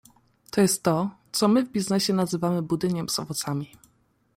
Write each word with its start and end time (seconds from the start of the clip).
To 0.51 0.61
jest 0.61 0.83
to, 0.83 1.09
co 1.31 1.47
my 1.47 1.63
w 1.63 1.71
biznesie 1.71 2.13
nazywamy 2.13 2.61
budyniem 2.61 3.09
z 3.09 3.19
owocami. 3.19 3.71